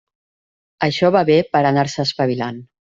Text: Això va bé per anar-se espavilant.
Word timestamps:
Això 0.89 1.13
va 1.19 1.23
bé 1.31 1.39
per 1.53 1.65
anar-se 1.73 2.09
espavilant. 2.11 2.63